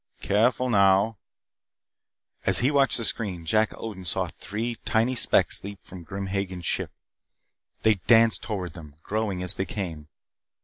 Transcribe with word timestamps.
Careful 0.19 0.67
now" 0.67 1.19
As 2.47 2.57
he 2.57 2.71
watched 2.71 2.97
the 2.97 3.05
screen, 3.05 3.45
Jack 3.45 3.71
Odin 3.77 4.03
saw 4.03 4.29
three 4.39 4.77
tiny 4.83 5.13
sparks 5.13 5.63
leap 5.63 5.77
from 5.83 6.01
Grim 6.01 6.25
Hagen's 6.25 6.65
ship. 6.65 6.89
They 7.83 7.93
danced 8.07 8.41
toward 8.41 8.73
them, 8.73 8.95
growing 9.03 9.43
as 9.43 9.53
they 9.53 9.65
came. 9.65 10.07